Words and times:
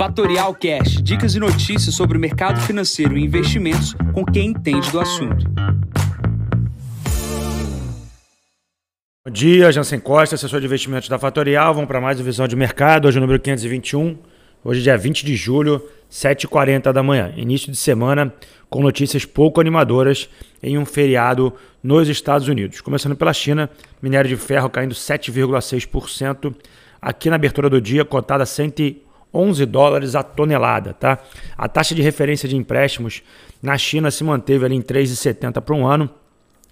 Fatorial 0.00 0.54
Cash, 0.54 1.02
dicas 1.02 1.34
e 1.34 1.38
notícias 1.38 1.94
sobre 1.94 2.16
o 2.16 2.20
mercado 2.20 2.58
financeiro 2.62 3.18
e 3.18 3.22
investimentos 3.22 3.94
com 4.14 4.24
quem 4.24 4.46
entende 4.46 4.90
do 4.90 4.98
assunto. 4.98 5.44
Bom 9.22 9.30
dia, 9.30 9.70
Jansen 9.70 10.00
Costa, 10.00 10.36
assessor 10.36 10.58
de 10.58 10.64
investimentos 10.64 11.06
da 11.06 11.18
Fatorial. 11.18 11.74
Vamos 11.74 11.86
para 11.86 12.00
mais 12.00 12.18
uma 12.18 12.24
visão 12.24 12.48
de 12.48 12.56
mercado, 12.56 13.08
hoje 13.08 13.18
o 13.18 13.20
número 13.20 13.38
521. 13.38 14.16
Hoje, 14.64 14.80
dia 14.80 14.96
20 14.96 15.22
de 15.22 15.36
julho, 15.36 15.86
7h40 16.10 16.94
da 16.94 17.02
manhã. 17.02 17.34
Início 17.36 17.70
de 17.70 17.76
semana 17.76 18.32
com 18.70 18.80
notícias 18.80 19.26
pouco 19.26 19.60
animadoras 19.60 20.30
em 20.62 20.78
um 20.78 20.86
feriado 20.86 21.52
nos 21.82 22.08
Estados 22.08 22.48
Unidos. 22.48 22.80
Começando 22.80 23.16
pela 23.16 23.34
China, 23.34 23.68
minério 24.00 24.30
de 24.30 24.36
ferro 24.38 24.70
caindo 24.70 24.94
7,6%. 24.94 26.54
Aqui 27.02 27.28
na 27.28 27.36
abertura 27.36 27.68
do 27.68 27.82
dia, 27.82 28.02
cotada 28.02 28.44
a 28.44 28.46
111 29.32 29.66
dólares 29.66 30.14
a 30.14 30.22
tonelada. 30.22 30.94
Tá? 30.94 31.18
A 31.56 31.68
taxa 31.68 31.94
de 31.94 32.02
referência 32.02 32.48
de 32.48 32.56
empréstimos 32.56 33.22
na 33.62 33.76
China 33.76 34.10
se 34.10 34.24
manteve 34.24 34.64
ali 34.64 34.76
em 34.76 34.82
3,70 34.82 35.60
para 35.60 35.74
um 35.74 35.86
ano 35.86 36.08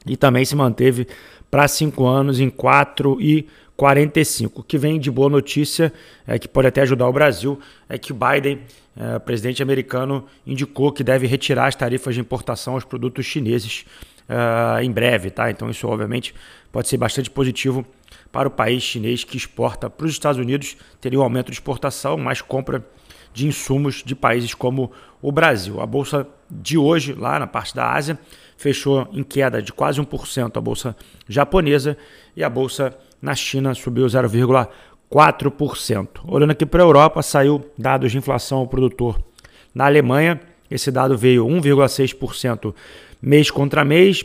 e 0.07 0.17
também 0.17 0.45
se 0.45 0.57
manteve 0.57 1.07
para 1.51 1.69
cinco 1.69 2.07
anos 2.07 2.41
em 2.41 2.51
4,45. 2.51 4.53
O 4.55 4.63
que 4.63 4.79
vem 4.79 4.99
de 4.99 5.11
boa 5.11 5.29
notícia, 5.29 5.93
é 6.27 6.39
que 6.39 6.49
pode 6.49 6.69
até 6.69 6.83
ajudar 6.83 7.09
o 7.09 7.13
Brasil, 7.13 7.59
é 7.89 7.99
que 7.99 8.13
o 8.13 8.17
Biden, 8.17 8.61
é, 8.97 9.19
presidente 9.19 9.63
americano, 9.63 10.25
indicou 10.47 10.93
que 10.93 11.03
deve 11.03 11.27
retirar 11.27 11.67
as 11.67 11.75
tarifas 11.75 12.15
de 12.15 12.21
importação 12.21 12.75
aos 12.75 12.85
produtos 12.85 13.25
chineses 13.25 13.87
uh, 14.29 14.83
em 14.83 14.91
breve. 14.91 15.31
Tá? 15.31 15.51
Então 15.51 15.71
isso 15.71 15.87
obviamente 15.89 16.35
pode 16.71 16.89
ser 16.89 16.97
bastante 16.97 17.31
positivo 17.31 17.85
para 18.31 18.49
o 18.49 18.51
país 18.51 18.83
chinês 18.83 19.25
que 19.25 19.37
exporta 19.37 19.89
para 19.89 20.07
os 20.07 20.13
Estados 20.13 20.41
Unidos, 20.41 20.77
teria 21.01 21.19
um 21.19 21.23
aumento 21.23 21.47
de 21.47 21.55
exportação, 21.55 22.17
mais 22.17 22.43
compra 22.43 22.85
de 23.33 23.47
insumos 23.47 24.03
de 24.05 24.15
países 24.15 24.55
como 24.55 24.93
o 25.21 25.33
Brasil. 25.33 25.81
A 25.81 25.87
bolsa 25.87 26.27
de 26.51 26.77
hoje, 26.77 27.13
lá 27.13 27.39
na 27.39 27.47
parte 27.47 27.75
da 27.75 27.93
Ásia, 27.93 28.19
fechou 28.57 29.09
em 29.13 29.23
queda 29.23 29.63
de 29.63 29.73
quase 29.73 30.01
1% 30.01 30.57
a 30.57 30.61
bolsa 30.61 30.97
japonesa 31.29 31.97
e 32.37 32.43
a 32.43 32.51
bolsa 32.51 32.97
na 33.21 33.35
China 33.35 33.75
subiu 33.75 34.07
0,4%. 34.07 36.09
Olhando 36.27 36.51
aqui 36.51 36.67
para 36.67 36.83
a 36.83 36.87
Europa, 36.87 37.23
saiu 37.23 37.65
dados 37.77 38.13
de 38.13 38.19
inflação 38.19 38.59
ao 38.59 38.67
produtor 38.67 39.21
na 39.75 39.87
Alemanha. 39.87 40.41
Esse 40.71 40.91
dado 40.91 41.17
veio 41.17 41.47
1,6% 41.47 42.75
mês 43.21 43.51
contra 43.51 43.85
mês. 43.85 44.25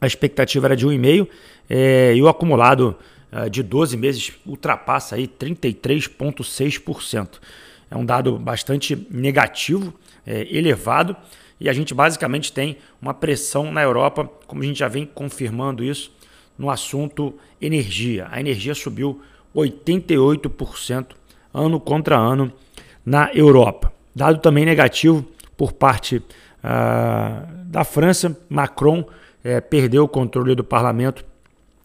A 0.00 0.06
expectativa 0.06 0.66
era 0.66 0.76
de 0.76 0.86
1,5% 0.86 1.28
é, 1.68 2.14
e 2.14 2.22
o 2.22 2.28
acumulado 2.28 2.96
uh, 3.32 3.48
de 3.48 3.62
12 3.62 3.96
meses 3.96 4.32
ultrapassa 4.46 5.16
aí 5.16 5.26
33,6%. 5.26 7.28
É 7.90 7.96
um 7.96 8.04
dado 8.04 8.38
bastante 8.38 9.06
negativo, 9.10 9.94
é, 10.26 10.46
elevado, 10.54 11.16
e 11.60 11.68
a 11.68 11.72
gente 11.72 11.94
basicamente 11.94 12.52
tem 12.52 12.76
uma 13.00 13.14
pressão 13.14 13.70
na 13.70 13.82
Europa, 13.82 14.28
como 14.46 14.62
a 14.62 14.66
gente 14.66 14.78
já 14.78 14.88
vem 14.88 15.06
confirmando 15.06 15.84
isso, 15.84 16.12
no 16.58 16.70
assunto 16.70 17.34
energia. 17.60 18.28
A 18.30 18.40
energia 18.40 18.74
subiu 18.74 19.20
88% 19.54 21.06
ano 21.52 21.80
contra 21.80 22.16
ano 22.16 22.52
na 23.04 23.30
Europa. 23.32 23.92
Dado 24.14 24.38
também 24.38 24.64
negativo 24.64 25.26
por 25.56 25.72
parte 25.72 26.16
uh, 26.16 26.24
da 27.64 27.84
França, 27.84 28.36
Macron 28.48 29.00
uh, 29.00 29.62
perdeu 29.68 30.04
o 30.04 30.08
controle 30.08 30.54
do 30.54 30.64
parlamento 30.64 31.24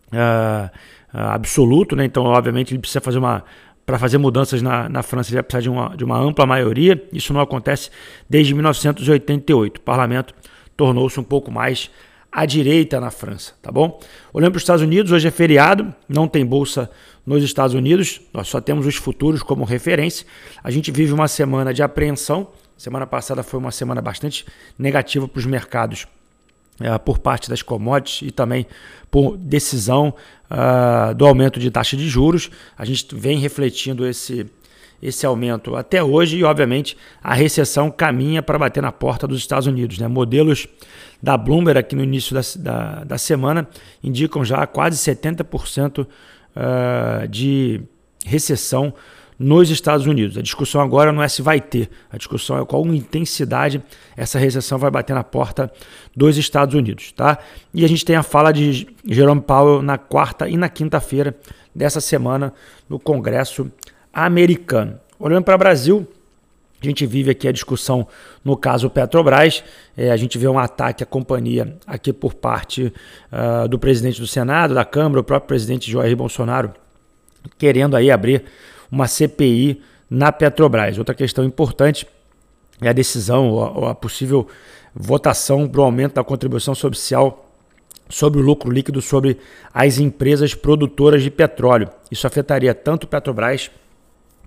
uh, 0.08 0.70
absoluto, 1.12 1.96
né? 1.96 2.06
então 2.06 2.24
obviamente 2.24 2.74
ele 2.74 2.80
precisa 2.80 3.02
fazer 3.02 3.18
uma 3.18 3.44
para 3.86 3.98
fazer 3.98 4.20
mudanças 4.20 4.62
na, 4.62 4.88
na 4.88 5.02
França, 5.02 5.32
ele 5.32 5.38
vai 5.38 5.44
precisar 5.44 5.62
de 5.62 5.70
uma, 5.70 5.98
de 5.98 6.04
uma 6.04 6.16
ampla 6.16 6.46
maioria. 6.46 7.04
Isso 7.12 7.34
não 7.34 7.42
acontece 7.42 7.90
desde 8.30 8.54
1988. 8.54 9.78
O 9.78 9.82
parlamento 9.82 10.36
tornou-se 10.78 11.20
um 11.20 11.24
pouco 11.24 11.50
mais 11.50 11.90
à 12.32 12.46
direita 12.46 13.00
na 13.00 13.10
França, 13.10 13.56
tá 13.64 13.72
bom? 13.72 14.00
Olhando 14.32 14.52
para 14.52 14.58
os 14.58 14.62
Estados 14.62 14.84
Unidos, 14.84 15.12
hoje 15.12 15.28
é 15.28 15.32
feriado, 15.32 15.92
não 16.08 16.28
tem 16.28 16.46
bolsa 16.46 16.88
nos 17.26 17.44
Estados 17.44 17.74
Unidos, 17.74 18.22
nós 18.32 18.48
só 18.48 18.62
temos 18.62 18.86
os 18.86 18.96
futuros 18.96 19.42
como 19.42 19.64
referência. 19.64 20.24
A 20.64 20.70
gente 20.70 20.92
vive 20.92 21.12
uma 21.12 21.28
semana 21.28 21.74
de 21.74 21.82
apreensão. 21.82 22.50
Semana 22.80 23.06
passada 23.06 23.44
foi 23.44 23.60
uma 23.60 23.72
semana 23.72 24.02
bastante 24.02 24.46
negativa 24.78 25.28
para 25.28 25.38
os 25.38 25.46
mercados 25.46 26.08
é, 26.80 26.98
por 26.98 27.20
parte 27.20 27.50
das 27.50 27.62
commodities 27.62 28.30
e 28.30 28.32
também 28.32 28.66
por 29.12 29.36
decisão 29.36 30.14
uh, 30.50 31.14
do 31.14 31.28
aumento 31.28 31.60
de 31.60 31.70
taxa 31.70 31.98
de 31.98 32.08
juros. 32.08 32.50
A 32.78 32.86
gente 32.86 33.14
vem 33.14 33.38
refletindo 33.38 34.08
esse, 34.08 34.46
esse 35.04 35.26
aumento 35.26 35.76
até 35.76 36.02
hoje 36.02 36.38
e, 36.38 36.44
obviamente, 36.46 36.96
a 37.22 37.34
recessão 37.34 37.92
caminha 37.92 38.42
para 38.42 38.58
bater 38.58 38.82
na 38.82 38.94
porta 38.94 39.28
dos 39.28 39.40
Estados 39.40 39.68
Unidos. 39.68 40.00
Né? 40.00 40.08
Modelos 40.08 40.66
da 41.22 41.36
Bloomberg 41.36 41.82
aqui 41.82 41.98
no 41.98 42.04
início 42.04 42.34
da, 42.34 42.42
da, 42.56 43.04
da 43.04 43.18
semana 43.18 43.68
indicam 44.02 44.46
já 44.46 44.66
quase 44.66 44.96
70% 44.96 46.06
uh, 46.06 46.08
ah, 46.56 47.26
de 47.30 47.82
recessão 48.26 48.94
nos 49.40 49.70
Estados 49.70 50.06
Unidos. 50.06 50.38
A 50.38 50.42
discussão 50.42 50.82
agora 50.82 51.14
não 51.14 51.24
é 51.24 51.30
se 51.30 51.42
vai 51.42 51.62
ter, 51.62 51.90
a 52.12 52.18
discussão 52.18 52.62
é 52.62 52.66
qual 52.66 52.86
intensidade 52.88 53.82
essa 54.18 54.38
recessão 54.38 54.78
vai 54.78 54.92
bater 54.92 55.14
na 55.14 55.24
porta 55.24 55.72
dos 56.14 56.38
Estados 56.38 56.76
Unidos, 56.76 57.14
tá? 57.14 57.40
E 57.74 57.86
a 57.86 57.88
gente 57.88 58.04
tem 58.04 58.18
a 58.18 58.24
fala 58.24 58.52
de 58.52 58.88
Jerome 59.06 59.42
Powell 59.42 59.82
na 59.82 59.98
quarta 59.98 60.50
e 60.50 60.58
na 60.58 60.68
quinta-feira 60.68 61.34
dessa 61.74 62.02
semana 62.02 62.54
no 62.90 63.00
Congresso 63.00 63.72
americano. 64.14 65.00
Olhando 65.18 65.44
para 65.46 65.56
o 65.56 65.58
Brasil, 65.58 66.08
a 66.82 66.86
gente 66.86 67.06
vive 67.06 67.32
aqui 67.32 67.48
a 67.48 67.52
discussão 67.52 68.08
no 68.44 68.56
caso 68.56 68.90
Petrobras. 68.90 69.64
É, 69.98 70.12
a 70.12 70.18
gente 70.18 70.38
vê 70.38 70.48
um 70.48 70.58
ataque 70.58 71.04
à 71.04 71.06
companhia 71.06 71.78
aqui 71.86 72.14
por 72.14 72.34
parte 72.34 72.94
uh, 73.32 73.68
do 73.68 73.78
presidente 73.78 74.20
do 74.20 74.28
Senado, 74.28 74.74
da 74.74 74.86
Câmara, 74.86 75.20
o 75.20 75.24
próprio 75.24 75.48
presidente 75.48 75.92
Jair 75.92 76.16
Bolsonaro, 76.16 76.74
querendo 77.58 77.98
aí 77.98 78.10
abrir 78.10 78.46
uma 78.92 79.08
CPI 79.08 79.82
na 80.10 80.32
Petrobras. 80.32 80.98
Outra 80.98 81.16
questão 81.16 81.44
importante 81.44 82.08
é 82.82 82.90
a 82.90 82.94
decisão 82.94 83.50
ou 83.50 83.88
a, 83.88 83.96
possível 83.96 84.48
votação 84.94 85.68
para 85.68 85.82
o 85.82 85.84
aumento 85.84 86.16
da 86.16 86.24
contribuição 86.24 86.74
social 86.74 87.46
sobre 88.10 88.40
o 88.40 88.44
lucro 88.44 88.72
líquido 88.72 89.02
sobre 89.02 89.38
as 89.72 90.00
empresas 90.00 90.56
produtoras 90.56 91.22
de 91.22 91.30
petróleo. 91.30 91.90
Isso 92.10 92.26
afetaria 92.26 92.74
tanto 92.74 93.06
Petrobras 93.08 93.70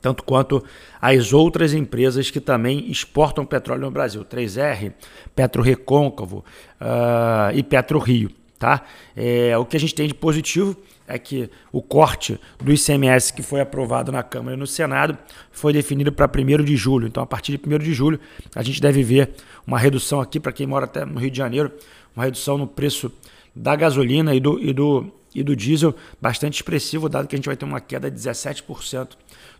tanto 0.03 0.25
quanto 0.25 0.63
as 1.01 1.33
outras 1.33 1.73
empresas 1.73 2.29
que 2.29 2.41
também 2.41 2.91
exportam 2.91 3.47
petróleo 3.47 3.83
no 3.83 3.91
Brasil, 3.91 4.25
3R, 4.25 4.93
Petro 5.35 5.63
Recôncavo 5.63 6.45
uh, 6.81 7.55
e 7.55 7.63
Petro 7.63 8.01
Rio. 8.01 8.29
Tá? 8.59 8.83
É, 9.17 9.57
o 9.57 9.65
que 9.65 9.77
a 9.77 9.81
gente 9.81 9.95
tem 9.95 10.09
de 10.09 10.15
positivo 10.15 10.77
é 11.13 11.19
que 11.19 11.51
o 11.71 11.83
corte 11.83 12.41
do 12.59 12.73
ICMS 12.73 13.35
que 13.35 13.43
foi 13.43 13.61
aprovado 13.61 14.11
na 14.11 14.23
Câmara 14.23 14.57
e 14.57 14.59
no 14.59 14.67
Senado 14.67 15.17
foi 15.51 15.71
definido 15.71 16.11
para 16.11 16.27
1 16.27 16.65
de 16.65 16.75
julho. 16.75 17.07
Então, 17.07 17.23
a 17.23 17.27
partir 17.27 17.55
de 17.55 17.75
1 17.75 17.79
de 17.79 17.93
julho, 17.93 18.19
a 18.57 18.63
gente 18.63 18.81
deve 18.81 19.03
ver 19.03 19.31
uma 19.67 19.79
redução 19.79 20.23
aqui, 20.23 20.41
para 20.41 20.53
quem 20.53 20.67
mora 20.67 20.87
até 20.87 21.05
no 21.05 21.21
Rio 21.21 21.31
de 21.31 21.37
Janeiro, 21.37 21.71
uma 22.17 22.25
redução 22.25 22.57
no 22.57 22.67
preço 22.67 23.13
da 23.55 23.77
gasolina 23.77 24.35
e 24.35 24.41
do, 24.41 24.59
e 24.59 24.73
do, 24.73 25.13
e 25.35 25.43
do 25.43 25.55
diesel 25.55 25.95
bastante 26.19 26.55
expressivo, 26.55 27.11
dado 27.11 27.29
que 27.29 27.37
a 27.37 27.39
gente 27.39 27.47
vai 27.47 27.57
ter 27.57 27.67
uma 27.67 27.81
queda 27.81 28.11
de 28.11 28.19
17% 28.19 29.09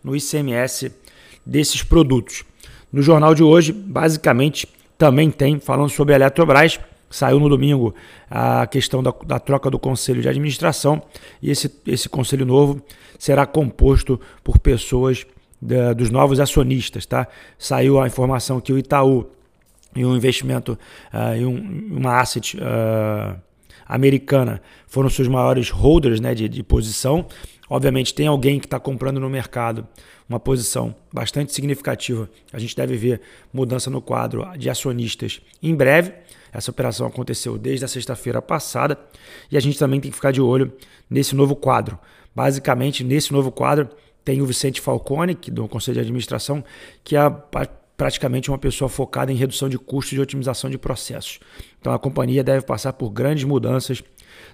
no 0.03 0.17
ICMS 0.17 0.91
desses 1.45 1.83
produtos. 1.83 2.45
No 2.91 3.03
jornal 3.03 3.35
de 3.35 3.43
hoje, 3.43 3.73
basicamente, 3.75 4.67
também 4.97 5.31
tem, 5.31 5.61
falando 5.61 5.91
sobre 5.91 6.15
a 6.15 6.17
Eletrobras, 6.17 6.81
Saiu 7.13 7.39
no 7.39 7.49
domingo 7.49 7.95
a 8.31 8.67
questão 8.67 9.03
da, 9.03 9.13
da, 9.25 9.39
troca 9.39 9.71
do 9.71 9.79
conselho 9.79 10.23
de 10.23 10.29
administração 10.29 11.03
e 11.43 11.51
esse, 11.51 11.71
esse 11.87 12.09
conselho 12.09 12.47
novo 12.47 12.83
será 13.19 13.47
composto 13.47 14.19
por 14.43 14.59
pessoas 14.59 15.27
da, 15.61 15.93
dos 15.93 16.11
novos 16.11 16.41
acionistas. 16.41 17.07
Tá? 17.07 17.29
Saiu 17.59 18.01
a 18.01 18.07
informação 18.07 18.61
que 18.61 18.73
o 18.73 18.79
Itaú 18.79 19.27
e 19.95 20.05
um 20.05 20.17
investimento 20.17 20.79
uh, 21.13 21.37
em 21.37 21.45
um, 21.45 21.99
uma 21.99 22.19
asset 22.19 22.57
uh, 22.57 23.39
americana 23.87 24.63
foram 24.87 25.11
seus 25.11 25.29
maiores 25.29 25.69
holders 25.69 26.19
né, 26.19 26.35
de, 26.35 26.49
de 26.49 26.63
posição. 26.63 27.27
Obviamente, 27.73 28.13
tem 28.13 28.27
alguém 28.27 28.61
que 28.61 28.67
está 28.67 28.79
comprando 28.79 29.19
no 29.19 29.31
mercado 29.31 29.89
uma 30.29 30.39
posição 30.39 30.95
bastante 31.11 31.55
significativa. 31.55 32.29
A 32.53 32.59
gente 32.59 32.77
deve 32.77 32.99
ver 32.99 33.23
mudança 33.51 33.89
no 33.89 34.03
quadro 34.03 34.47
de 34.59 34.69
acionistas 34.69 35.41
em 35.63 35.75
breve. 35.75 36.13
Essa 36.53 36.71
operação 36.71 37.07
aconteceu 37.07 37.57
desde 37.57 37.83
a 37.83 37.89
sexta-feira 37.89 38.43
passada 38.43 38.99
e 39.51 39.57
a 39.57 39.61
gente 39.61 39.79
também 39.79 40.01
tem 40.01 40.11
que 40.11 40.15
ficar 40.15 40.33
de 40.33 40.41
olho 40.43 40.71
nesse 41.09 41.35
novo 41.35 41.57
quadro. 41.57 41.99
Basicamente, 42.37 43.03
nesse 43.03 43.33
novo 43.33 43.51
quadro, 43.51 43.89
tem 44.23 44.43
o 44.43 44.45
Vicente 44.45 44.79
Falcone, 44.79 45.35
que 45.35 45.51
do 45.51 45.67
Conselho 45.67 45.95
de 45.95 46.01
Administração, 46.01 46.63
que 47.03 47.17
é 47.17 47.21
praticamente 47.97 48.51
uma 48.51 48.59
pessoa 48.59 48.91
focada 48.91 49.33
em 49.33 49.37
redução 49.37 49.71
de 49.71 49.79
custos 49.79 50.19
e 50.19 50.21
otimização 50.21 50.69
de 50.69 50.77
processos. 50.77 51.41
Então 51.81 51.91
a 51.91 51.99
companhia 51.99 52.45
deve 52.45 52.67
passar 52.67 52.93
por 52.93 53.09
grandes 53.09 53.45
mudanças 53.45 54.05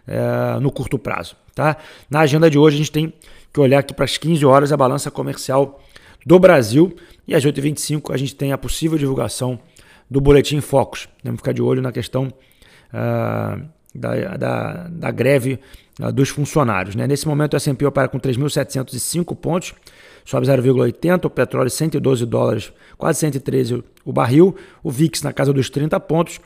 é, 0.07 0.61
no 0.61 0.71
curto 0.71 0.99
prazo. 0.99 1.37
Tá? 1.55 1.77
Na 2.09 2.21
agenda 2.21 2.51
de 2.51 2.59
hoje, 2.59 2.77
a 2.77 2.79
gente 2.79 2.93
tem 2.93 3.13
que 3.53 3.61
olhar 3.61 3.81
aqui 3.81 3.93
para 3.93 4.05
as 4.05 4.17
15 4.17 4.45
horas 4.47 4.73
a 4.73 4.77
balança 4.77 5.11
comercial 5.11 5.81
do 6.25 6.39
Brasil. 6.39 6.95
E 7.27 7.35
às 7.35 7.45
8h25 7.45 8.13
a 8.13 8.17
gente 8.17 8.35
tem 8.35 8.53
a 8.53 8.59
possível 8.59 8.99
divulgação 8.99 9.59
do 10.11 10.21
Boletim 10.21 10.61
Focus. 10.61 11.09
Vamos 11.23 11.41
ficar 11.41 11.53
de 11.53 11.63
olho 11.63 11.83
na 11.83 11.93
questão 11.93 12.29
uh, 12.29 13.63
da, 13.95 14.37
da, 14.37 14.89
da, 14.89 15.11
greve 15.11 15.59
uh, 16.01 16.13
dos 16.13 16.29
funcionários. 16.29 16.95
Né? 16.95 17.07
Nesse 17.07 17.27
momento 17.27 17.55
o 17.55 17.57
S&P 17.57 17.85
opera 17.85 18.09
com 18.09 18.19
3.705 18.19 19.37
pontos, 19.37 19.75
sobe 20.25 20.47
0,80, 20.47 21.27
o 21.27 21.31
petróleo 21.31 21.71
112 21.71 22.25
dólares, 22.25 22.73
quase 22.97 23.19
113 23.21 23.85
o 24.05 24.13
barril, 24.13 24.57
o 24.83 24.91
VIX 24.91 25.23
na 25.23 25.33
casa 25.33 25.53
dos 25.53 25.69
30 25.69 25.99
pontos, 26.01 26.41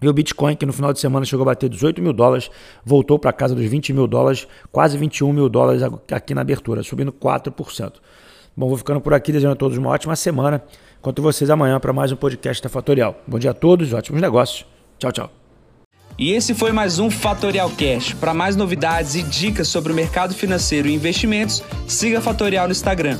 e 0.00 0.08
o 0.08 0.12
Bitcoin, 0.12 0.54
que 0.56 0.66
no 0.66 0.72
final 0.72 0.92
de 0.92 1.00
semana 1.00 1.24
chegou 1.24 1.42
a 1.42 1.46
bater 1.46 1.68
18 1.68 2.02
mil 2.02 2.12
dólares, 2.12 2.50
voltou 2.84 3.18
para 3.18 3.32
casa 3.32 3.54
dos 3.54 3.64
20 3.64 3.92
mil 3.92 4.06
dólares, 4.06 4.46
quase 4.70 4.98
21 4.98 5.32
mil 5.32 5.48
dólares 5.48 5.82
aqui 6.12 6.34
na 6.34 6.42
abertura, 6.42 6.82
subindo 6.82 7.12
4%. 7.12 7.94
Bom, 8.56 8.68
vou 8.68 8.76
ficando 8.76 9.00
por 9.00 9.14
aqui, 9.14 9.32
desejando 9.32 9.54
a 9.54 9.56
todos 9.56 9.76
uma 9.78 9.90
ótima 9.90 10.16
semana. 10.16 10.62
Conto 11.00 11.22
vocês 11.22 11.50
amanhã 11.50 11.78
para 11.78 11.92
mais 11.92 12.12
um 12.12 12.16
podcast 12.16 12.62
da 12.62 12.68
Fatorial. 12.68 13.16
Bom 13.26 13.38
dia 13.38 13.50
a 13.50 13.54
todos, 13.54 13.92
ótimos 13.92 14.20
negócios. 14.20 14.66
Tchau, 14.98 15.12
tchau. 15.12 15.30
E 16.18 16.32
esse 16.32 16.54
foi 16.54 16.72
mais 16.72 16.98
um 16.98 17.10
Fatorial 17.10 17.70
Cash. 17.70 18.14
Para 18.14 18.32
mais 18.32 18.56
novidades 18.56 19.14
e 19.14 19.22
dicas 19.22 19.68
sobre 19.68 19.92
o 19.92 19.94
mercado 19.94 20.32
financeiro 20.32 20.88
e 20.88 20.94
investimentos, 20.94 21.62
siga 21.86 22.18
a 22.18 22.22
Fatorial 22.22 22.66
no 22.66 22.72
Instagram, 22.72 23.18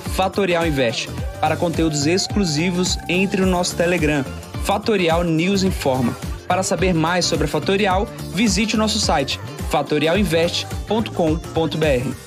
@fatorialinvest. 0.00 1.08
Para 1.40 1.56
conteúdos 1.56 2.04
exclusivos, 2.04 2.98
entre 3.08 3.40
no 3.42 3.46
nosso 3.46 3.76
Telegram, 3.76 4.24
Fatorial 4.66 5.22
News 5.22 5.62
Informa. 5.62 6.16
Para 6.48 6.64
saber 6.64 6.92
mais 6.92 7.24
sobre 7.24 7.44
a 7.44 7.48
Fatorial, 7.48 8.08
visite 8.34 8.74
o 8.74 8.78
nosso 8.78 8.98
site 8.98 9.38
fatorialinvest.com.br. 9.70 12.25